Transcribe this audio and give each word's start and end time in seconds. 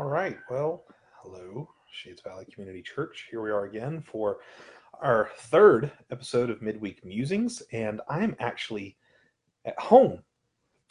All 0.00 0.08
right. 0.08 0.38
Well, 0.48 0.84
hello, 1.22 1.68
Shades 1.92 2.22
Valley 2.22 2.46
Community 2.46 2.80
Church. 2.80 3.28
Here 3.30 3.42
we 3.42 3.50
are 3.50 3.66
again 3.66 4.00
for 4.00 4.38
our 5.02 5.28
third 5.36 5.92
episode 6.10 6.48
of 6.48 6.62
Midweek 6.62 7.04
Musings, 7.04 7.62
and 7.70 8.00
I'm 8.08 8.34
actually 8.38 8.96
at 9.66 9.78
home 9.78 10.22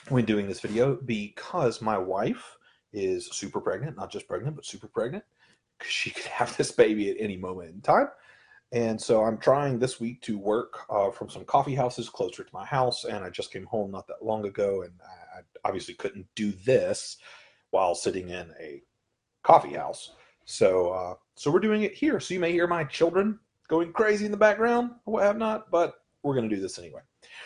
when 0.10 0.26
doing 0.26 0.48
this 0.48 0.60
video 0.60 1.00
because 1.06 1.82
my 1.82 1.98
wife 1.98 2.56
is 2.94 3.28
super 3.32 3.60
pregnant, 3.60 3.98
not 3.98 4.12
just 4.12 4.28
pregnant, 4.28 4.56
but 4.56 4.64
super 4.68 4.88
pregnant. 4.88 5.24
She 5.84 6.12
could 6.12 6.26
have 6.26 6.56
this 6.56 6.72
baby 6.72 7.10
at 7.10 7.18
any 7.20 7.36
moment 7.36 7.72
in 7.72 7.82
time. 7.82 8.10
And 8.74 9.02
so 9.02 9.24
I'm 9.24 9.40
trying 9.40 9.80
this 9.80 10.00
week 10.00 10.22
to 10.22 10.38
work 10.38 10.82
uh, 10.88 11.10
from 11.10 11.32
some 11.32 11.46
coffee 11.46 11.74
houses 11.74 12.10
closer 12.10 12.44
to 12.44 12.54
my 12.54 12.64
house. 12.64 13.06
And 13.06 13.26
I 13.26 13.32
just 13.32 13.52
came 13.52 13.66
home 13.66 13.90
not 13.90 14.06
that 14.06 14.24
long 14.24 14.46
ago, 14.46 14.84
and 14.84 14.94
I 15.02 15.40
obviously 15.68 15.96
couldn't 15.96 16.28
do 16.36 16.52
this 16.52 17.18
while 17.72 17.96
sitting 17.96 18.30
in 18.30 18.52
a 18.60 18.84
coffee 19.50 19.74
house. 19.74 20.12
So, 20.46 20.92
uh, 20.92 21.16
so 21.34 21.50
we're 21.50 21.60
doing 21.60 21.82
it 21.82 21.96
here. 21.96 22.20
So 22.20 22.36
you 22.36 22.40
may 22.40 22.52
hear 22.52 22.68
my 22.68 22.84
children 22.84 23.40
going 23.68 23.92
crazy 23.92 24.26
in 24.26 24.32
the 24.32 24.38
background 24.38 24.92
or 25.08 25.14
what 25.16 25.24
have 25.24 25.38
not, 25.38 25.72
but 25.72 25.96
we're 26.22 26.36
going 26.36 26.48
to 26.48 26.56
do 26.56 26.62
this 26.62 26.78
anyway. 26.78 27.02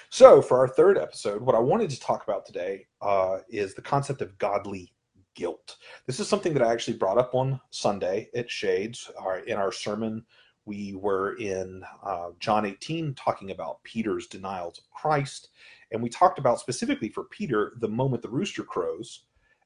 So, 0.09 0.41
for 0.41 0.59
our 0.59 0.67
third 0.67 0.97
episode, 0.97 1.41
what 1.41 1.55
I 1.55 1.59
wanted 1.59 1.89
to 1.91 1.99
talk 2.01 2.23
about 2.23 2.45
today 2.45 2.87
uh, 3.01 3.37
is 3.47 3.73
the 3.73 3.81
concept 3.81 4.21
of 4.21 4.37
godly 4.37 4.91
guilt. 5.33 5.77
This 6.05 6.19
is 6.19 6.27
something 6.27 6.53
that 6.53 6.61
I 6.61 6.73
actually 6.73 6.97
brought 6.97 7.17
up 7.17 7.33
on 7.35 7.59
Sunday 7.69 8.29
at 8.35 8.51
Shades. 8.51 9.09
Our, 9.17 9.39
in 9.39 9.57
our 9.57 9.71
sermon, 9.71 10.25
we 10.65 10.95
were 10.95 11.35
in 11.37 11.83
uh, 12.03 12.31
John 12.39 12.65
18 12.65 13.13
talking 13.15 13.51
about 13.51 13.81
Peter's 13.83 14.27
denials 14.27 14.77
of 14.77 14.89
Christ. 14.91 15.49
And 15.91 16.03
we 16.03 16.09
talked 16.09 16.37
about 16.37 16.59
specifically 16.59 17.09
for 17.09 17.23
Peter 17.25 17.73
the 17.79 17.87
moment 17.87 18.23
the 18.23 18.29
rooster 18.29 18.63
crows 18.63 19.21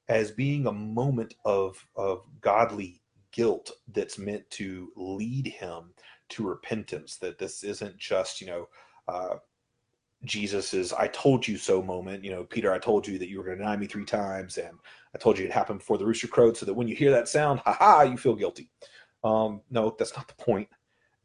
as 0.10 0.32
being 0.32 0.68
a 0.68 0.72
moment 0.72 1.36
of, 1.46 1.86
of 1.96 2.24
godly 2.42 3.02
guilt 3.32 3.72
that's 3.94 4.18
meant 4.18 4.50
to 4.50 4.92
lead 4.96 5.48
him 5.48 5.94
to 6.30 6.48
repentance. 6.48 7.18
That 7.18 7.38
this 7.38 7.64
isn't 7.64 7.98
just, 7.98 8.42
you 8.42 8.48
know, 8.48 8.70
uh, 9.08 9.36
Jesus's 10.23 10.94
"I 10.94 11.08
told 11.09 11.48
you 11.48 11.58
so" 11.58 11.81
moment. 11.81 12.23
You 12.23 12.31
know, 12.31 12.44
Peter, 12.44 12.73
I 12.73 12.80
told 12.80 13.08
you 13.08 13.20
that 13.20 13.30
you 13.30 13.38
were 13.38 13.44
going 13.44 13.58
to 13.58 13.64
deny 13.64 13.78
me 13.78 13.86
three 13.86 14.06
times, 14.06 14.58
and 14.58 14.78
I 15.14 15.18
told 15.20 15.38
you 15.38 15.46
it 15.46 15.52
happened 15.52 15.80
before 15.80 15.98
the 15.98 16.06
rooster 16.06 16.28
crowed, 16.28 16.58
so 16.58 16.66
that 16.66 16.74
when 16.74 16.88
you 16.88 16.96
hear 16.96 17.12
that 17.12 17.28
sound, 17.28 17.59
ha 17.59 17.74
ha, 17.74 18.02
you 18.02 18.18
feel 18.18 18.36
guilty. 18.36 18.72
Um, 19.24 19.62
no, 19.70 19.96
that's 19.98 20.16
not 20.16 20.28
the 20.28 20.44
point 20.44 20.70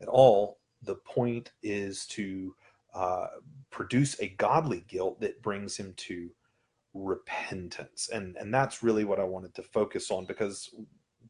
at 0.01 0.09
all. 0.09 0.59
The 0.83 0.97
point 0.97 1.53
is 1.63 2.07
to 2.09 2.55
uh, 2.95 3.29
produce 3.71 4.21
a 4.21 4.29
godly 4.29 4.85
guilt 4.89 5.21
that 5.21 5.41
brings 5.43 5.77
him 5.77 5.95
to 5.97 6.29
repentance, 6.95 8.11
and 8.13 8.37
and 8.37 8.53
that's 8.53 8.83
really 8.83 9.05
what 9.05 9.21
I 9.21 9.25
wanted 9.25 9.55
to 9.55 9.63
focus 9.63 10.11
on 10.11 10.27
because 10.27 10.75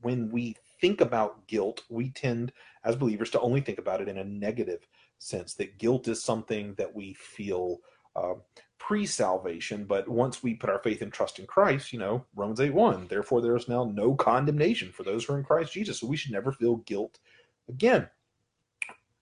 when 0.00 0.30
we 0.30 0.56
think 0.80 1.00
about 1.00 1.46
guilt, 1.46 1.82
we 1.88 2.10
tend 2.10 2.52
as 2.84 2.96
believers 2.96 3.30
to 3.30 3.40
only 3.40 3.60
think 3.60 3.78
about 3.78 4.00
it 4.00 4.08
in 4.08 4.18
a 4.18 4.24
negative 4.24 4.86
sense 5.18 5.54
that 5.54 5.78
guilt 5.78 6.08
is 6.08 6.22
something 6.22 6.74
that 6.74 6.92
we 6.92 7.14
feel 7.14 7.78
uh, 8.16 8.34
pre-salvation 8.78 9.84
but 9.84 10.08
once 10.08 10.42
we 10.42 10.54
put 10.54 10.68
our 10.68 10.80
faith 10.80 11.02
and 11.02 11.12
trust 11.12 11.38
in 11.38 11.46
christ 11.46 11.92
you 11.92 11.98
know 12.00 12.24
romans 12.34 12.60
8 12.60 12.74
1 12.74 13.06
therefore 13.06 13.40
there 13.40 13.54
is 13.54 13.68
now 13.68 13.84
no 13.84 14.16
condemnation 14.16 14.90
for 14.90 15.04
those 15.04 15.24
who 15.24 15.34
are 15.34 15.38
in 15.38 15.44
christ 15.44 15.72
jesus 15.72 16.00
so 16.00 16.06
we 16.08 16.16
should 16.16 16.32
never 16.32 16.50
feel 16.50 16.76
guilt 16.78 17.20
again. 17.68 18.08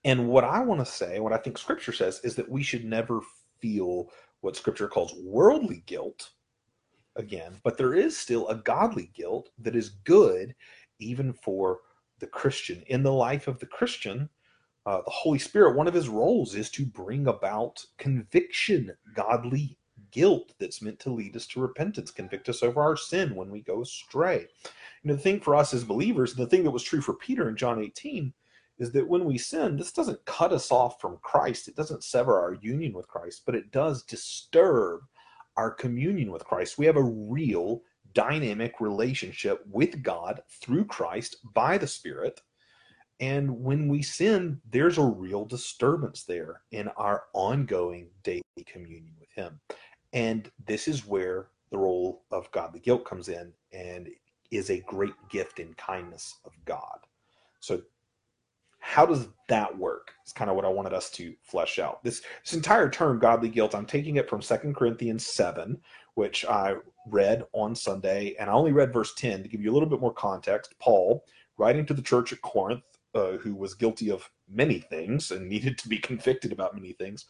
And 0.03 0.29
what 0.29 0.45
i 0.45 0.61
want 0.61 0.81
to 0.81 0.91
say 0.91 1.21
what 1.21 1.35
i 1.35 1.37
think 1.37 1.59
scripture 1.59 1.93
says 1.93 2.23
is 2.25 2.35
that 2.37 2.49
we 2.49 2.63
should 2.63 2.87
never 2.87 3.21
feel 3.61 4.09
what 4.41 4.57
scripture 4.57 4.89
calls 4.89 5.15
worldly 5.23 5.83
guilt 5.87 6.31
again 7.17 7.57
but 7.65 7.77
there 7.77 7.95
is 7.95 8.17
still 8.17 8.49
a 8.49 8.55
godly 8.55 9.11
guilt 9.15 9.51
that 9.59 9.77
is 9.77 9.91
good 10.05 10.55
even 10.99 11.33
for 11.33 11.81
the 12.19 12.27
christian 12.27 12.83
in 12.87 13.03
the 13.03 13.13
life 13.13 13.49
of 13.49 13.59
the 13.59 13.67
christian 13.67 14.29
uh, 14.87 15.03
the 15.05 15.11
Holy 15.11 15.39
Spirit, 15.39 15.77
one 15.77 15.87
of 15.87 15.95
his 15.95 16.09
roles 16.09 16.55
is 16.55 16.71
to 16.71 16.87
bring 16.87 17.27
about 17.27 17.85
conviction, 17.99 18.91
godly 19.15 19.79
guilt 20.11 20.53
that's 20.59 20.83
meant 20.83 20.99
to 21.01 21.11
lead 21.11 21.37
us 21.37 21.47
to 21.49 21.61
repentance, 21.61 22.11
convict 22.11 22.49
us 22.49 22.63
over 22.63 22.81
our 22.81 22.97
sin 22.97 23.35
when 23.35 23.51
we 23.51 23.61
go 23.61 23.83
astray. 23.83 24.47
You 25.03 25.09
know, 25.09 25.15
the 25.15 25.21
thing 25.21 25.41
for 25.41 25.55
us 25.55 25.75
as 25.75 25.85
believers, 25.85 26.35
the 26.35 26.47
thing 26.47 26.65
that 26.65 26.71
was 26.71 26.83
true 26.83 27.01
for 27.01 27.15
Peter 27.15 27.49
in 27.49 27.57
John 27.57 27.81
18, 27.81 28.33
is 28.81 28.91
that 28.93 29.09
when 29.09 29.25
we 29.25 29.39
sin, 29.39 29.77
this 29.77 29.93
doesn't 29.93 30.25
cut 30.25 30.53
us 30.53 30.73
off 30.73 31.01
from 31.01 31.19
Christ. 31.23 31.69
It 31.69 31.77
doesn't 31.77 32.03
sever 32.03 32.41
our 32.41 32.55
union 32.55 32.93
with 32.93 33.07
Christ, 33.07 33.43
but 33.47 33.55
it 33.55 33.71
does 33.71 34.03
disturb 34.03 35.03
our 35.57 35.71
communion 35.71 36.33
with 36.33 36.45
Christ. 36.45 36.79
We 36.79 36.87
have 36.87 36.97
a 36.97 37.03
real 37.03 37.83
dynamic 38.15 38.81
relationship 38.81 39.63
with 39.71 40.03
God 40.03 40.43
through 40.61 40.87
Christ 40.87 41.37
by 41.55 41.79
the 41.79 41.87
Spirit 41.87 42.41
and 43.21 43.63
when 43.63 43.87
we 43.87 44.01
sin, 44.03 44.61
there's 44.71 44.97
a 44.97 45.05
real 45.05 45.45
disturbance 45.45 46.25
there 46.25 46.63
in 46.73 46.89
our 46.97 47.25
ongoing 47.35 48.09
daily 48.23 48.43
communion 48.67 49.15
with 49.21 49.31
Him. 49.35 49.61
And 50.15 50.51
this 50.67 50.89
is 50.89 51.07
where 51.07 51.49
the 51.71 51.79
role 51.79 52.25
of 52.33 52.51
godly 52.51 52.81
guilt 52.81 53.05
comes 53.05 53.29
in 53.29 53.53
and 53.73 54.09
is 54.51 54.71
a 54.71 54.81
great 54.81 55.15
gift 55.29 55.61
and 55.61 55.77
kindness 55.77 56.35
of 56.47 56.53
God. 56.65 56.99
So, 57.61 57.83
how 58.91 59.07
does 59.07 59.29
that 59.47 59.79
work? 59.79 60.15
It's 60.25 60.33
kind 60.33 60.51
of 60.51 60.57
what 60.57 60.65
I 60.65 60.69
wanted 60.69 60.93
us 60.93 61.11
to 61.11 61.33
flesh 61.45 61.79
out. 61.79 62.03
This, 62.03 62.23
this 62.45 62.55
entire 62.55 62.91
term, 62.91 63.21
godly 63.21 63.49
guilt, 63.49 63.73
I'm 63.73 63.87
taking 63.87 64.17
it 64.17 64.29
from 64.29 64.43
Second 64.43 64.75
Corinthians 64.75 65.25
7, 65.25 65.81
which 66.15 66.45
I 66.45 66.75
read 67.07 67.45
on 67.53 67.77
Sunday, 67.77 68.35
and 68.41 68.51
I 68.51 68.53
only 68.53 68.73
read 68.73 68.93
verse 68.93 69.15
10 69.15 69.45
to 69.45 69.49
give 69.49 69.61
you 69.61 69.71
a 69.71 69.75
little 69.75 69.89
bit 69.89 70.01
more 70.01 70.13
context. 70.13 70.75
Paul, 70.81 71.25
writing 71.57 71.87
to 71.87 71.95
the 71.95 72.03
church 72.03 72.33
at 72.33 72.43
Corinth, 72.43 72.83
uh, 73.15 73.37
who 73.37 73.55
was 73.55 73.75
guilty 73.75 74.11
of 74.11 74.29
many 74.49 74.81
things 74.81 75.31
and 75.31 75.49
needed 75.49 75.79
to 75.79 75.89
be 75.89 75.99
convicted 75.99 76.51
about 76.51 76.75
many 76.75 76.93
things. 76.93 77.27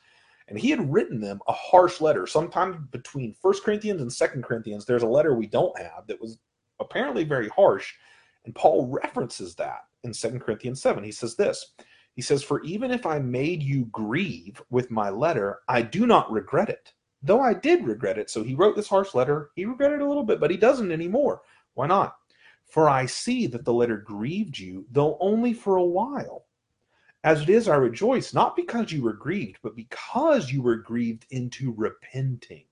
And 0.49 0.59
he 0.59 0.71
had 0.71 0.91
written 0.91 1.21
them 1.21 1.41
a 1.47 1.53
harsh 1.53 2.01
letter. 2.01 2.27
Sometime 2.27 2.89
between 2.91 3.35
First 3.35 3.65
Corinthians 3.65 4.01
and 4.01 4.11
Second 4.11 4.45
Corinthians, 4.45 4.87
there's 4.87 5.03
a 5.03 5.07
letter 5.07 5.35
we 5.35 5.47
don't 5.47 5.79
have 5.79 6.07
that 6.07 6.23
was 6.23 6.39
apparently 6.81 7.23
very 7.23 7.51
harsh. 7.51 7.93
And 8.45 8.55
Paul 8.55 8.87
references 8.87 9.55
that 9.57 9.81
in 10.03 10.15
Second 10.15 10.41
Corinthians 10.41 10.81
7. 10.81 11.05
He 11.05 11.13
says 11.13 11.37
this 11.37 11.75
He 12.15 12.23
says, 12.23 12.43
For 12.43 12.63
even 12.63 12.91
if 12.91 13.07
I 13.07 13.19
made 13.19 13.63
you 13.63 13.87
grieve 13.87 14.63
with 14.71 14.91
my 14.91 15.11
letter, 15.11 15.61
I 15.69 15.83
do 15.83 16.07
not 16.07 16.31
regret 16.31 16.69
it. 16.69 16.93
Though 17.23 17.41
I 17.41 17.53
did 17.53 17.85
regret 17.85 18.19
it. 18.19 18.31
So 18.31 18.43
he 18.43 18.55
wrote 18.55 18.77
this 18.77 18.89
harsh 18.89 19.15
letter. 19.15 19.51
He 19.55 19.67
regretted 19.67 20.01
a 20.01 20.07
little 20.07 20.25
bit, 20.25 20.41
but 20.41 20.51
he 20.51 20.57
doesn't 20.57 20.93
anymore. 20.93 21.43
Why 21.75 21.87
not? 21.87 22.17
For 22.65 22.89
I 22.89 23.07
see 23.07 23.47
that 23.49 23.65
the 23.65 23.75
letter 23.75 23.97
grieved 23.97 24.59
you, 24.59 24.87
though 24.91 25.19
only 25.21 25.53
for 25.53 25.77
a 25.77 25.85
while. 25.85 26.47
As 27.23 27.43
it 27.43 27.51
is, 27.51 27.69
I 27.69 27.77
rejoice, 27.77 28.33
not 28.33 28.57
because 28.57 28.93
you 28.93 29.03
were 29.03 29.13
grieved, 29.13 29.59
but 29.63 29.77
because 29.77 30.51
you 30.51 30.63
were 30.63 30.77
grieved 30.77 31.27
into 31.31 31.75
repenting. 31.77 32.65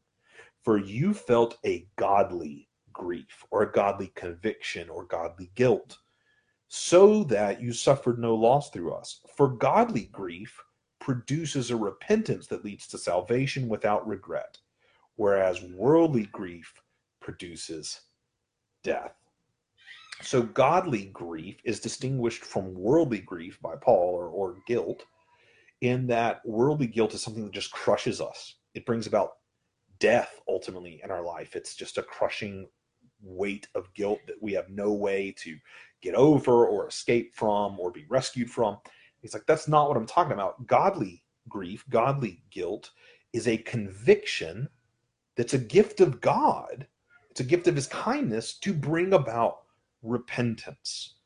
For 0.62 0.79
you 0.79 1.12
felt 1.12 1.59
a 1.67 1.87
godly 1.97 2.68
grief, 2.99 3.47
or 3.51 3.63
a 3.63 3.73
godly 3.73 4.13
conviction, 4.15 4.91
or 4.91 5.05
godly 5.05 5.51
guilt, 5.55 5.97
so 6.69 7.25
that 7.25 7.63
you 7.63 7.73
suffered 7.73 8.19
no 8.19 8.35
loss 8.35 8.69
through 8.71 8.93
us. 8.93 9.21
For 9.35 9.49
godly 9.49 10.11
grief 10.13 10.61
produces 11.01 11.71
a 11.71 11.77
repentance 11.77 12.47
that 12.49 12.65
leads 12.65 12.87
to 12.89 12.99
salvation 12.99 13.69
without 13.69 14.07
regret, 14.07 14.59
whereas 15.17 15.63
worldly 15.63 16.27
grief 16.27 16.75
produces 17.21 18.03
death. 18.83 19.15
So, 20.21 20.43
godly 20.43 21.07
grief 21.07 21.61
is 21.65 21.81
distinguished 21.81 22.45
from 22.45 22.75
worldly 22.75 23.21
grief 23.21 23.59
by 23.63 23.77
Paul 23.77 24.15
or, 24.15 24.29
or 24.29 24.57
guilt, 24.67 25.05
in 25.81 26.09
that 26.09 26.45
worldly 26.45 26.89
guilt 26.89 27.15
is 27.15 27.23
something 27.23 27.45
that 27.45 27.53
just 27.53 27.71
crushes 27.71 28.21
us. 28.21 28.57
It 28.75 28.85
brings 28.85 29.07
about 29.07 29.35
death 30.01 30.41
ultimately 30.49 31.01
in 31.05 31.11
our 31.11 31.23
life. 31.23 31.55
It's 31.57 31.75
just 31.75 31.99
a 31.99 32.03
crushing 32.03 32.67
weight 33.23 33.69
of 33.75 33.93
guilt 33.95 34.21
that 34.27 34.43
we 34.43 34.53
have 34.53 34.69
no 34.71 34.93
way 34.93 35.34
to 35.39 35.56
get 36.00 36.15
over 36.15 36.67
or 36.67 36.88
escape 36.88 37.35
from 37.35 37.79
or 37.79 37.91
be 37.91 38.05
rescued 38.09 38.50
from. 38.50 38.79
He's 39.20 39.35
like, 39.35 39.47
that's 39.47 39.69
not 39.69 39.88
what 39.88 39.97
I'm 39.97 40.06
talking 40.06 40.32
about. 40.32 40.67
Godly 40.67 41.25
grief, 41.49 41.85
godly 41.91 42.43
guilt 42.50 42.91
is 43.32 43.49
a 43.49 43.59
conviction 43.59 44.69
that's 45.37 45.55
a 45.55 45.59
gift 45.59 46.00
of 46.00 46.20
God. 46.20 46.87
It's 47.31 47.41
a 47.41 47.44
gift 47.44 47.69
of 47.69 47.76
his 47.76 47.87
kindness 47.87 48.59
to 48.61 48.73
bring 48.73 49.12
about 49.12 49.62
repentance. 50.03 51.17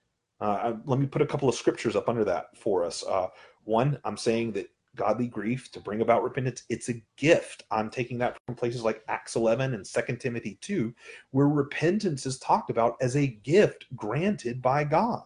Uh, 0.40 0.74
let 0.84 0.98
me 0.98 1.06
put 1.06 1.22
a 1.22 1.26
couple 1.26 1.48
of 1.48 1.54
scriptures 1.54 1.96
up 1.96 2.08
under 2.08 2.24
that 2.24 2.56
for 2.56 2.84
us. 2.84 3.04
Uh, 3.04 3.28
one, 3.64 3.98
I'm 4.04 4.16
saying 4.16 4.52
that 4.52 4.68
godly 4.96 5.26
grief 5.26 5.70
to 5.72 5.80
bring 5.80 6.00
about 6.00 6.22
repentance, 6.22 6.64
it's 6.68 6.88
a 6.88 7.02
gift. 7.16 7.64
I'm 7.70 7.90
taking 7.90 8.18
that 8.18 8.36
from 8.46 8.54
places 8.54 8.82
like 8.82 9.02
Acts 9.08 9.36
11 9.36 9.74
and 9.74 9.84
2 9.84 10.16
Timothy 10.16 10.58
2, 10.60 10.94
where 11.30 11.48
repentance 11.48 12.26
is 12.26 12.38
talked 12.38 12.70
about 12.70 12.96
as 13.00 13.16
a 13.16 13.26
gift 13.26 13.86
granted 13.96 14.60
by 14.60 14.84
God. 14.84 15.24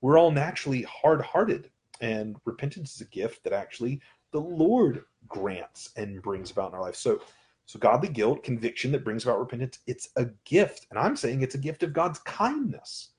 We're 0.00 0.18
all 0.18 0.30
naturally 0.30 0.82
hard 0.82 1.20
hearted, 1.22 1.70
and 2.00 2.36
repentance 2.44 2.94
is 2.94 3.00
a 3.02 3.10
gift 3.10 3.44
that 3.44 3.52
actually 3.52 4.00
the 4.32 4.40
Lord 4.40 5.04
grants 5.28 5.90
and 5.96 6.22
brings 6.22 6.50
about 6.50 6.70
in 6.70 6.74
our 6.74 6.82
life. 6.82 6.96
So, 6.96 7.20
So, 7.66 7.78
godly 7.78 8.08
guilt, 8.08 8.42
conviction 8.42 8.90
that 8.92 9.04
brings 9.04 9.24
about 9.24 9.38
repentance, 9.38 9.78
it's 9.86 10.08
a 10.16 10.26
gift. 10.44 10.86
And 10.90 10.98
I'm 10.98 11.16
saying 11.16 11.42
it's 11.42 11.54
a 11.54 11.58
gift 11.58 11.82
of 11.82 11.92
God's 11.92 12.18
kindness. 12.20 13.10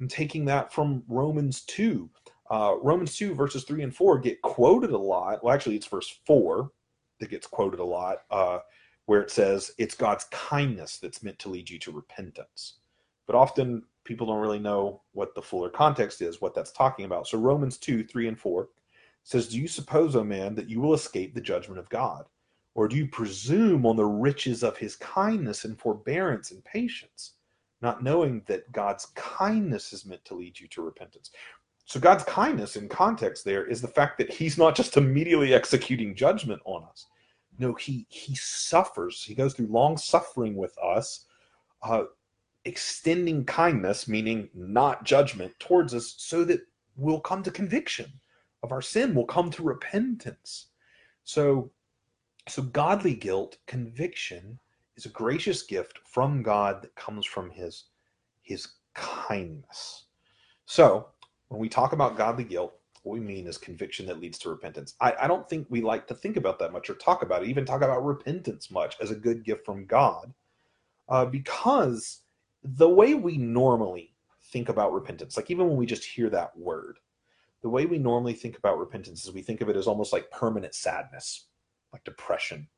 I'm 0.00 0.08
taking 0.08 0.44
that 0.46 0.72
from 0.72 1.02
Romans 1.08 1.62
2. 1.62 2.10
Uh, 2.50 2.76
Romans 2.82 3.16
2, 3.16 3.34
verses 3.34 3.64
3 3.64 3.82
and 3.82 3.94
4 3.94 4.18
get 4.18 4.40
quoted 4.42 4.90
a 4.90 4.98
lot. 4.98 5.42
Well, 5.42 5.54
actually, 5.54 5.76
it's 5.76 5.86
verse 5.86 6.20
4 6.26 6.70
that 7.20 7.30
gets 7.30 7.46
quoted 7.46 7.80
a 7.80 7.84
lot, 7.84 8.18
uh, 8.30 8.58
where 9.06 9.20
it 9.20 9.30
says 9.30 9.72
it's 9.78 9.94
God's 9.94 10.24
kindness 10.24 10.98
that's 10.98 11.22
meant 11.22 11.38
to 11.40 11.48
lead 11.48 11.68
you 11.68 11.78
to 11.80 11.92
repentance. 11.92 12.74
But 13.26 13.36
often 13.36 13.82
people 14.04 14.26
don't 14.26 14.40
really 14.40 14.58
know 14.58 15.02
what 15.12 15.34
the 15.34 15.42
fuller 15.42 15.70
context 15.70 16.22
is, 16.22 16.40
what 16.40 16.54
that's 16.54 16.72
talking 16.72 17.04
about. 17.04 17.26
So, 17.26 17.38
Romans 17.38 17.78
2, 17.78 18.04
3 18.04 18.28
and 18.28 18.38
4 18.38 18.68
says, 19.24 19.48
Do 19.48 19.58
you 19.58 19.68
suppose, 19.68 20.14
O 20.14 20.22
man, 20.22 20.54
that 20.54 20.70
you 20.70 20.80
will 20.80 20.94
escape 20.94 21.34
the 21.34 21.40
judgment 21.40 21.80
of 21.80 21.88
God? 21.88 22.26
Or 22.74 22.86
do 22.86 22.96
you 22.96 23.08
presume 23.08 23.86
on 23.86 23.96
the 23.96 24.04
riches 24.04 24.62
of 24.62 24.76
his 24.76 24.96
kindness 24.96 25.64
and 25.64 25.78
forbearance 25.78 26.50
and 26.50 26.62
patience, 26.64 27.32
not 27.80 28.02
knowing 28.02 28.42
that 28.46 28.70
God's 28.70 29.06
kindness 29.14 29.92
is 29.92 30.04
meant 30.04 30.24
to 30.26 30.34
lead 30.34 30.60
you 30.60 30.68
to 30.68 30.82
repentance? 30.82 31.30
So, 31.86 32.00
God's 32.00 32.24
kindness 32.24 32.76
in 32.76 32.88
context 32.88 33.44
there 33.44 33.64
is 33.64 33.80
the 33.80 33.88
fact 33.88 34.18
that 34.18 34.32
he's 34.32 34.58
not 34.58 34.74
just 34.74 34.96
immediately 34.96 35.54
executing 35.54 36.14
judgment 36.14 36.60
on 36.64 36.84
us. 36.84 37.06
No, 37.58 37.74
he, 37.74 38.06
he 38.08 38.34
suffers. 38.34 39.22
He 39.22 39.34
goes 39.34 39.54
through 39.54 39.68
long 39.68 39.96
suffering 39.96 40.56
with 40.56 40.76
us, 40.78 41.26
uh, 41.82 42.04
extending 42.64 43.44
kindness, 43.44 44.08
meaning 44.08 44.50
not 44.52 45.04
judgment, 45.04 45.52
towards 45.60 45.94
us 45.94 46.16
so 46.18 46.44
that 46.44 46.60
we'll 46.96 47.20
come 47.20 47.42
to 47.44 47.50
conviction 47.50 48.12
of 48.64 48.72
our 48.72 48.82
sin, 48.82 49.14
we'll 49.14 49.24
come 49.24 49.50
to 49.52 49.62
repentance. 49.62 50.66
So, 51.24 51.70
so, 52.48 52.62
godly 52.62 53.14
guilt, 53.14 53.58
conviction, 53.66 54.58
is 54.96 55.06
a 55.06 55.10
gracious 55.10 55.62
gift 55.62 56.00
from 56.04 56.42
God 56.42 56.82
that 56.82 56.94
comes 56.96 57.26
from 57.26 57.50
His 57.50 57.84
His 58.42 58.68
kindness. 58.94 60.06
So, 60.64 61.08
when 61.48 61.60
we 61.60 61.68
talk 61.68 61.92
about 61.92 62.16
godly 62.16 62.44
guilt, 62.44 62.74
what 63.02 63.14
we 63.14 63.20
mean 63.20 63.46
is 63.46 63.56
conviction 63.56 64.06
that 64.06 64.20
leads 64.20 64.38
to 64.38 64.48
repentance. 64.48 64.94
I, 65.00 65.14
I 65.22 65.26
don't 65.28 65.48
think 65.48 65.66
we 65.70 65.80
like 65.80 66.06
to 66.08 66.14
think 66.14 66.36
about 66.36 66.58
that 66.58 66.72
much 66.72 66.90
or 66.90 66.94
talk 66.94 67.22
about 67.22 67.42
it, 67.42 67.48
even 67.48 67.64
talk 67.64 67.82
about 67.82 68.04
repentance 68.04 68.70
much 68.70 68.96
as 69.00 69.10
a 69.10 69.16
good 69.16 69.44
gift 69.44 69.64
from 69.64 69.86
God, 69.86 70.34
uh, 71.08 71.24
because 71.24 72.22
the 72.64 72.88
way 72.88 73.14
we 73.14 73.36
normally 73.36 74.14
think 74.52 74.68
about 74.68 74.92
repentance, 74.92 75.36
like 75.36 75.50
even 75.50 75.68
when 75.68 75.76
we 75.76 75.86
just 75.86 76.04
hear 76.04 76.28
that 76.30 76.56
word, 76.58 76.98
the 77.62 77.68
way 77.68 77.86
we 77.86 77.98
normally 77.98 78.34
think 78.34 78.58
about 78.58 78.78
repentance 78.78 79.24
is 79.24 79.32
we 79.32 79.42
think 79.42 79.60
of 79.60 79.68
it 79.68 79.76
as 79.76 79.86
almost 79.86 80.12
like 80.12 80.30
permanent 80.30 80.74
sadness 80.74 81.46
like 81.92 82.04
depression. 82.04 82.68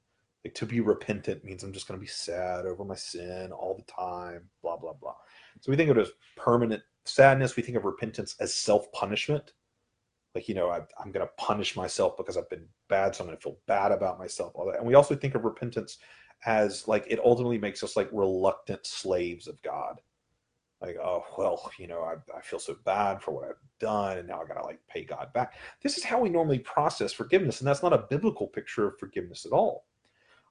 Like 0.45 0.55
to 0.55 0.67
be 0.67 0.81
repentant 0.81 1.45
means 1.45 1.63
I'm 1.63 1.73
just 1.73 1.89
going 1.89 1.99
to 1.99 2.05
be 2.05 2.11
sad 2.11 2.65
over 2.65 2.85
my 2.85 2.95
sin 2.95 3.51
all 3.51 3.75
the 3.75 3.93
time, 3.93 4.49
blah, 4.63 4.77
blah, 4.77 4.93
blah. 4.93 5.17
So 5.61 5.71
we 5.71 5.77
think 5.77 5.91
of 5.91 5.99
it 5.99 6.03
as 6.03 6.13
permanent 6.37 6.83
sadness. 7.09 7.57
We 7.57 7.63
think 7.63 7.77
of 7.77 7.85
repentance 7.85 8.37
as 8.41 8.55
self 8.55 8.91
punishment. 8.93 9.53
Like, 10.35 10.49
you 10.49 10.55
know, 10.55 10.71
I, 10.71 10.79
am 11.03 11.11
going 11.11 11.27
to 11.27 11.33
punish 11.39 11.75
myself 11.75 12.17
because 12.17 12.37
I've 12.37 12.51
been 12.51 12.67
bad, 12.89 13.15
so 13.15 13.25
I'm 13.25 13.29
going 13.29 13.37
to 13.37 13.43
feel 13.43 13.59
bad 13.67 13.93
about 13.93 14.19
myself. 14.19 14.53
All 14.55 14.67
that. 14.67 14.79
And 14.79 14.87
we 14.87 14.95
also 14.95 15.17
think 15.17 15.35
of 15.35 15.45
repentance 15.45 15.99
as 16.47 16.87
like 16.87 17.05
it 17.09 17.19
ultimately 17.25 17.59
makes 17.59 17.83
us 17.83 17.97
like 17.97 18.09
reluctant 18.13 18.87
slaves 18.87 19.49
of 19.49 19.61
God 19.63 20.01
like 20.81 20.97
oh 20.97 21.25
well 21.37 21.71
you 21.79 21.87
know 21.87 22.03
I, 22.03 22.15
I 22.37 22.41
feel 22.41 22.59
so 22.59 22.77
bad 22.85 23.21
for 23.21 23.33
what 23.33 23.45
i've 23.45 23.61
done 23.81 24.19
and 24.19 24.29
now 24.29 24.41
i 24.41 24.47
gotta 24.47 24.65
like 24.65 24.81
pay 24.89 25.05
god 25.05 25.33
back 25.33 25.55
this 25.83 25.99
is 25.99 26.05
how 26.05 26.21
we 26.21 26.29
normally 26.29 26.61
process 26.61 27.13
forgiveness 27.13 27.61
and 27.61 27.69
that's 27.69 27.83
not 27.83 27.93
a 27.93 28.07
biblical 28.11 28.47
picture 28.47 28.87
of 28.89 28.99
forgiveness 28.99 29.45
at 29.47 29.53
all 29.53 29.87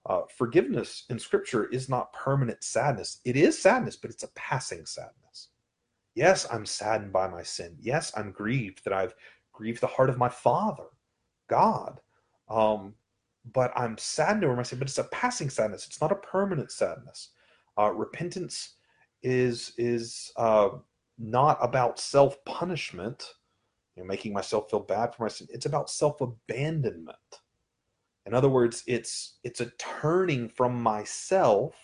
uh, 0.06 0.22
forgiveness 0.38 1.04
in 1.10 1.20
scripture 1.20 1.66
is 1.68 1.90
not 1.90 2.14
permanent 2.14 2.64
sadness 2.64 3.20
it 3.26 3.36
is 3.36 3.60
sadness 3.60 3.96
but 3.96 4.10
it's 4.10 4.24
a 4.24 4.32
passing 4.36 4.86
sadness 4.86 5.50
yes 6.18 6.48
i'm 6.52 6.66
saddened 6.66 7.14
by 7.14 7.28
my 7.28 7.44
sin 7.44 7.76
yes 7.80 8.12
i'm 8.18 8.32
grieved 8.32 8.84
that 8.84 8.94
i've 8.94 9.14
grieved 9.54 9.82
the 9.82 9.88
heart 9.88 10.10
of 10.10 10.18
my 10.18 10.30
father 10.30 10.86
god 11.50 12.00
um, 12.50 12.94
but 13.54 13.72
i'm 13.76 13.98
saddened 13.98 14.44
over 14.44 14.56
my 14.56 14.64
sin 14.64 14.80
but 14.80 14.88
it's 14.88 14.98
a 14.98 15.04
passing 15.06 15.50
sadness 15.50 15.86
it's 15.86 16.02
not 16.02 16.12
a 16.12 16.16
permanent 16.16 16.72
sadness 16.72 17.30
uh, 17.80 17.92
repentance 17.92 18.78
is 19.24 19.74
is 19.78 20.32
uh, 20.38 20.70
not 21.18 21.58
about 21.62 22.00
self 22.00 22.44
punishment, 22.46 23.24
you 23.96 24.04
know, 24.04 24.08
making 24.08 24.34
myself 24.34 24.70
feel 24.70 24.80
bad 24.80 25.14
for 25.14 25.24
my 25.24 25.30
sin. 25.30 25.48
It's 25.52 25.66
about 25.66 25.90
self 25.90 26.22
abandonment. 26.22 27.18
In 28.26 28.34
other 28.34 28.50
words, 28.50 28.84
it's 28.88 29.38
it's 29.44 29.62
a 29.62 29.72
turning 29.78 30.50
from 30.50 30.82
myself 30.82 31.76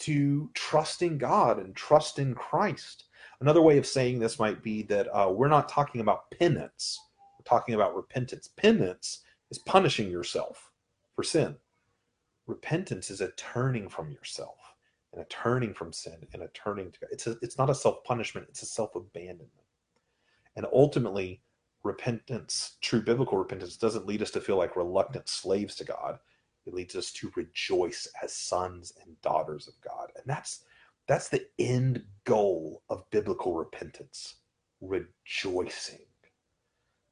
to 0.00 0.50
trusting 0.54 1.18
God 1.18 1.58
and 1.58 1.76
trust 1.76 2.18
in 2.18 2.34
Christ. 2.34 3.04
Another 3.40 3.62
way 3.62 3.78
of 3.78 3.86
saying 3.86 4.18
this 4.18 4.38
might 4.38 4.62
be 4.62 4.82
that 4.84 5.08
uh, 5.08 5.30
we're 5.30 5.48
not 5.48 5.68
talking 5.68 6.00
about 6.00 6.30
penance. 6.30 6.98
We're 7.38 7.44
talking 7.44 7.74
about 7.74 7.96
repentance. 7.96 8.48
Penance 8.48 9.20
is 9.50 9.58
punishing 9.58 10.10
yourself 10.10 10.70
for 11.14 11.22
sin. 11.22 11.56
Repentance 12.46 13.10
is 13.10 13.20
a 13.20 13.30
turning 13.32 13.88
from 13.88 14.10
yourself 14.10 14.74
and 15.12 15.22
a 15.22 15.26
turning 15.26 15.74
from 15.74 15.92
sin 15.92 16.26
and 16.32 16.42
a 16.42 16.48
turning 16.48 16.90
to 16.90 17.00
God. 17.00 17.08
It's 17.12 17.26
a, 17.26 17.36
it's 17.42 17.58
not 17.58 17.70
a 17.70 17.74
self 17.74 18.02
punishment. 18.04 18.46
It's 18.48 18.62
a 18.62 18.66
self 18.66 18.94
abandonment. 18.94 19.50
And 20.56 20.66
ultimately, 20.72 21.40
repentance, 21.82 22.76
true 22.80 23.02
biblical 23.02 23.38
repentance, 23.38 23.76
doesn't 23.76 24.06
lead 24.06 24.22
us 24.22 24.30
to 24.32 24.40
feel 24.40 24.56
like 24.56 24.76
reluctant 24.76 25.28
slaves 25.28 25.74
to 25.76 25.84
God. 25.84 26.18
It 26.66 26.74
leads 26.74 26.94
us 26.94 27.10
to 27.12 27.32
rejoice 27.34 28.06
as 28.22 28.34
sons 28.34 28.92
and 29.04 29.20
daughters 29.20 29.66
of 29.66 29.74
God. 29.80 30.10
And 30.16 30.24
that's 30.26 30.64
that's 31.06 31.28
the 31.28 31.46
end 31.58 32.04
goal 32.24 32.82
of 32.88 33.08
biblical 33.10 33.54
repentance. 33.54 34.36
Rejoicing. 34.80 36.06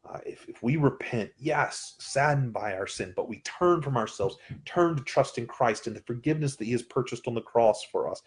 Uh, 0.08 0.19
if, 0.25 0.48
if 0.48 0.62
we 0.62 0.76
repent, 0.76 1.31
yes, 1.37 1.94
saddened 1.98 2.52
by 2.52 2.72
our 2.72 2.87
sin, 2.87 3.12
but 3.14 3.28
we 3.28 3.40
turn 3.40 3.82
from 3.82 3.96
ourselves, 3.96 4.37
turn 4.64 4.96
to 4.96 5.02
trust 5.04 5.37
in 5.37 5.46
Christ 5.46 5.87
and 5.87 5.94
the 5.94 6.00
forgiveness 6.00 6.56
that 6.56 6.64
He 6.64 6.72
has 6.72 6.82
purchased 6.82 7.28
on 7.28 7.34
the 7.34 7.42
cross 7.42 7.84
for 7.84 8.10
us, 8.10 8.22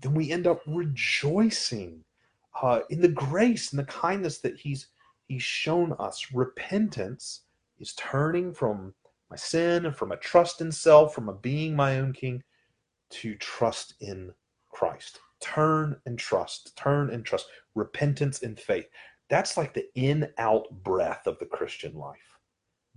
then 0.00 0.14
we 0.14 0.32
end 0.32 0.46
up 0.46 0.62
rejoicing 0.66 2.02
uh, 2.60 2.80
in 2.90 3.00
the 3.00 3.08
grace 3.08 3.72
and 3.72 3.78
the 3.78 3.84
kindness 3.84 4.38
that 4.38 4.56
He's 4.58 4.88
He's 5.28 5.42
shown 5.42 5.94
us. 5.98 6.28
Repentance 6.32 7.42
is 7.78 7.94
turning 7.94 8.52
from 8.52 8.94
my 9.30 9.36
sin, 9.36 9.92
from 9.92 10.12
a 10.12 10.16
trust 10.16 10.60
in 10.60 10.72
self, 10.72 11.14
from 11.14 11.28
a 11.28 11.34
being 11.34 11.76
my 11.76 11.98
own 11.98 12.12
king, 12.12 12.42
to 13.10 13.34
trust 13.36 13.94
in 14.00 14.32
Christ. 14.72 15.20
Turn 15.40 15.96
and 16.06 16.18
trust. 16.18 16.76
Turn 16.76 17.10
and 17.10 17.24
trust. 17.24 17.46
Repentance 17.74 18.42
and 18.42 18.58
faith. 18.58 18.86
That's 19.28 19.56
like 19.56 19.72
the 19.72 19.86
in 19.94 20.28
out 20.38 20.66
breath 20.82 21.26
of 21.26 21.38
the 21.38 21.46
Christian 21.46 21.94
life. 21.94 22.38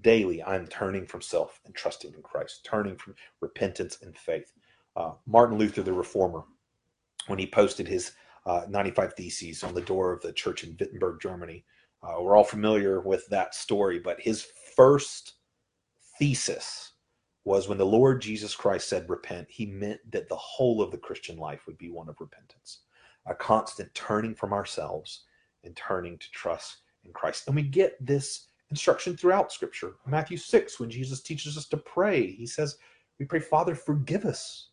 Daily, 0.02 0.44
I'm 0.44 0.68
turning 0.68 1.06
from 1.06 1.22
self 1.22 1.62
and 1.66 1.74
trusting 1.74 2.14
in 2.14 2.22
Christ, 2.22 2.66
turning 2.66 2.98
from 2.98 3.16
repentance 3.40 4.00
and 4.02 4.18
faith. 4.18 4.52
Uh, 4.96 5.12
Martin 5.26 5.58
Luther, 5.58 5.84
the 5.84 5.94
reformer, 5.94 6.44
when 7.28 7.40
he 7.40 7.48
posted 7.48 7.88
his 7.88 8.12
uh, 8.46 8.66
95 8.70 9.14
Theses 9.14 9.64
on 9.64 9.74
the 9.74 9.82
door 9.82 10.12
of 10.12 10.22
the 10.22 10.34
church 10.34 10.64
in 10.64 10.76
Wittenberg, 10.80 11.22
Germany, 11.22 11.64
uh, 12.04 12.22
we're 12.22 12.36
all 12.36 12.44
familiar 12.44 13.00
with 13.02 13.26
that 13.28 13.56
story, 13.56 14.00
but 14.00 14.20
his 14.20 14.48
first 14.76 15.36
thesis 16.20 16.92
was 17.46 17.68
when 17.68 17.78
the 17.78 17.86
Lord 17.86 18.22
Jesus 18.22 18.56
Christ 18.56 18.90
said 18.90 19.10
repent, 19.10 19.48
he 19.50 19.68
meant 19.68 20.00
that 20.12 20.28
the 20.28 20.36
whole 20.36 20.82
of 20.82 20.92
the 20.92 20.98
Christian 20.98 21.38
life 21.38 21.62
would 21.68 21.78
be 21.78 21.92
one 21.92 22.10
of 22.10 22.20
repentance, 22.20 22.80
a 23.28 23.36
constant 23.36 23.94
turning 23.94 24.34
from 24.34 24.52
ourselves 24.52 25.22
and 25.64 25.76
turning 25.76 26.18
to 26.18 26.32
trust 26.32 26.78
in 27.04 27.14
Christ. 27.14 27.48
And 27.48 27.56
we 27.56 27.62
get 27.62 28.04
this 28.04 28.48
instruction 28.72 29.16
throughout 29.16 29.52
Scripture. 29.52 29.94
Matthew 30.08 30.38
6, 30.38 30.80
when 30.80 30.90
Jesus 30.90 31.22
teaches 31.22 31.56
us 31.56 31.68
to 31.68 31.78
pray, 31.78 32.32
he 32.32 32.48
says, 32.48 32.78
We 33.20 33.26
pray, 33.26 33.40
Father, 33.40 33.76
forgive 33.76 34.26
us 34.26 34.70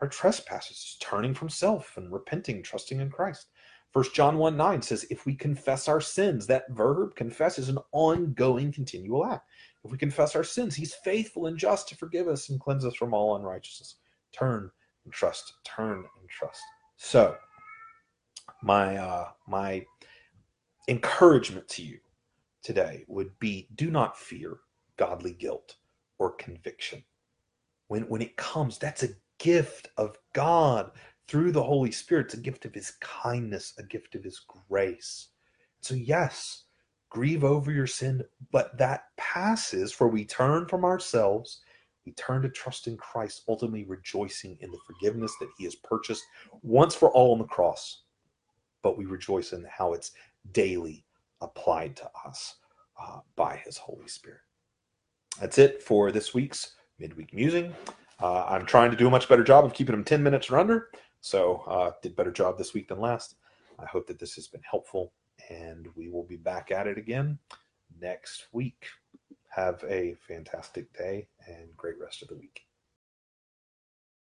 our 0.00 0.08
trespasses, 0.08 0.96
turning 1.00 1.34
from 1.34 1.48
self 1.48 1.96
and 1.96 2.12
repenting, 2.12 2.62
trusting 2.62 3.00
in 3.00 3.10
Christ. 3.10 3.48
First 3.92 4.14
John 4.14 4.38
1 4.38 4.56
9 4.56 4.82
says, 4.82 5.06
If 5.10 5.24
we 5.24 5.34
confess 5.34 5.88
our 5.88 6.00
sins, 6.00 6.46
that 6.46 6.70
verb 6.70 7.14
confess 7.14 7.58
is 7.58 7.68
an 7.68 7.78
ongoing, 7.92 8.72
continual 8.72 9.24
act. 9.26 9.48
If 9.84 9.90
we 9.90 9.98
confess 9.98 10.34
our 10.34 10.44
sins, 10.44 10.74
he's 10.74 10.94
faithful 10.94 11.46
and 11.46 11.58
just 11.58 11.88
to 11.88 11.96
forgive 11.96 12.26
us 12.26 12.48
and 12.48 12.58
cleanse 12.58 12.84
us 12.84 12.94
from 12.94 13.12
all 13.12 13.36
unrighteousness. 13.36 13.96
Turn 14.32 14.70
and 15.04 15.12
trust, 15.12 15.52
turn 15.64 15.98
and 15.98 16.28
trust. 16.28 16.62
So, 16.96 17.36
my 18.62 18.96
uh, 18.96 19.28
my 19.46 19.84
encouragement 20.88 21.68
to 21.68 21.82
you 21.82 21.98
today 22.62 23.04
would 23.08 23.38
be 23.38 23.68
do 23.74 23.90
not 23.90 24.18
fear 24.18 24.58
godly 24.96 25.32
guilt 25.32 25.76
or 26.18 26.32
conviction. 26.32 27.04
When, 27.88 28.02
when 28.04 28.22
it 28.22 28.36
comes, 28.36 28.78
that's 28.78 29.02
a 29.02 29.14
gift 29.38 29.88
of 29.98 30.16
God 30.32 30.92
through 31.28 31.52
the 31.52 31.62
Holy 31.62 31.90
Spirit. 31.90 32.26
It's 32.26 32.34
a 32.34 32.40
gift 32.40 32.64
of 32.64 32.74
His 32.74 32.92
kindness, 33.00 33.74
a 33.78 33.82
gift 33.82 34.14
of 34.14 34.24
His 34.24 34.40
grace. 34.68 35.28
So, 35.80 35.94
yes, 35.94 36.63
grieve 37.14 37.44
over 37.44 37.70
your 37.70 37.86
sin, 37.86 38.24
but 38.50 38.76
that 38.76 39.04
passes 39.16 39.92
for 39.92 40.08
we 40.08 40.24
turn 40.24 40.66
from 40.66 40.84
ourselves, 40.84 41.60
We 42.04 42.12
turn 42.12 42.42
to 42.42 42.50
trust 42.50 42.88
in 42.88 42.96
Christ, 42.96 43.44
ultimately 43.48 43.84
rejoicing 43.84 44.58
in 44.60 44.70
the 44.70 44.80
forgiveness 44.84 45.32
that 45.38 45.48
He 45.56 45.64
has 45.64 45.76
purchased 45.76 46.24
once 46.62 46.94
for 46.94 47.10
all 47.10 47.32
on 47.32 47.38
the 47.38 47.44
cross. 47.44 48.02
But 48.82 48.98
we 48.98 49.06
rejoice 49.06 49.52
in 49.52 49.64
how 49.70 49.92
it's 49.94 50.10
daily 50.52 51.04
applied 51.40 51.96
to 51.96 52.10
us 52.26 52.56
uh, 53.00 53.20
by 53.36 53.56
His 53.64 53.78
Holy 53.78 54.08
Spirit. 54.08 54.40
That's 55.40 55.58
it 55.58 55.82
for 55.82 56.10
this 56.10 56.34
week's 56.34 56.74
midweek 56.98 57.32
musing. 57.32 57.72
Uh, 58.20 58.44
I'm 58.44 58.66
trying 58.66 58.90
to 58.90 58.96
do 58.96 59.06
a 59.06 59.10
much 59.10 59.28
better 59.28 59.44
job 59.44 59.64
of 59.64 59.72
keeping 59.72 59.94
them 59.94 60.04
10 60.04 60.22
minutes 60.22 60.50
or 60.50 60.58
under. 60.58 60.88
So, 61.20 61.62
uh, 61.68 61.92
did 62.02 62.16
better 62.16 62.32
job 62.32 62.58
this 62.58 62.74
week 62.74 62.88
than 62.88 63.00
last. 63.00 63.36
I 63.78 63.86
hope 63.86 64.06
that 64.08 64.18
this 64.18 64.34
has 64.34 64.48
been 64.48 64.62
helpful, 64.68 65.12
and 65.50 65.88
we 65.96 66.08
will 66.08 66.24
be 66.24 66.36
back 66.36 66.70
at 66.70 66.86
it 66.86 66.98
again 66.98 67.38
next 68.00 68.48
week. 68.52 68.86
Have 69.50 69.84
a 69.88 70.16
fantastic 70.26 70.96
day 70.96 71.28
and 71.46 71.76
great 71.76 71.98
rest 72.00 72.22
of 72.22 72.28
the 72.28 72.36
week. 72.36 72.62